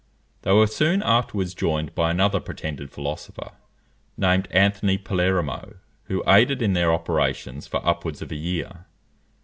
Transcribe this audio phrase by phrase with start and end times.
[0.41, 3.51] They were soon afterwards joined by another pretended philosopher,
[4.17, 8.87] named Anthony Palermo, who aided in their operations for upwards of a year.